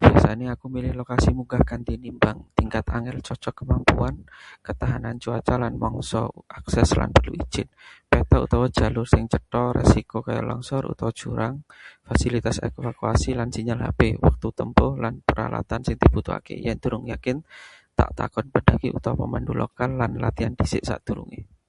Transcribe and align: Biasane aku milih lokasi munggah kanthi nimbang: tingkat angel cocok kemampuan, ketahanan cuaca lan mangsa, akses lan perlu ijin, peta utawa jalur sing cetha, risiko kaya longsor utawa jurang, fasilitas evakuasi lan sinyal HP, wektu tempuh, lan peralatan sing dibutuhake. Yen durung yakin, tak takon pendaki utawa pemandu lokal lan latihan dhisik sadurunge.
Biasane 0.00 0.44
aku 0.54 0.66
milih 0.74 0.92
lokasi 1.00 1.28
munggah 1.36 1.62
kanthi 1.70 1.94
nimbang: 2.04 2.38
tingkat 2.58 2.84
angel 2.96 3.16
cocok 3.28 3.54
kemampuan, 3.60 4.14
ketahanan 4.66 5.16
cuaca 5.22 5.54
lan 5.64 5.74
mangsa, 5.84 6.22
akses 6.58 6.88
lan 7.00 7.10
perlu 7.16 7.32
ijin, 7.44 7.68
peta 8.10 8.36
utawa 8.46 8.66
jalur 8.78 9.06
sing 9.12 9.24
cetha, 9.32 9.62
risiko 9.78 10.18
kaya 10.26 10.42
longsor 10.50 10.82
utawa 10.92 11.12
jurang, 11.20 11.54
fasilitas 12.08 12.56
evakuasi 12.68 13.30
lan 13.38 13.48
sinyal 13.56 13.80
HP, 13.86 14.00
wektu 14.26 14.48
tempuh, 14.60 14.92
lan 15.02 15.14
peralatan 15.28 15.80
sing 15.86 15.96
dibutuhake. 16.02 16.54
Yen 16.66 16.76
durung 16.82 17.04
yakin, 17.12 17.36
tak 17.98 18.10
takon 18.18 18.46
pendaki 18.54 18.88
utawa 18.98 19.16
pemandu 19.24 19.52
lokal 19.62 19.90
lan 20.00 20.10
latihan 20.24 20.54
dhisik 20.58 20.82
sadurunge. 20.88 21.40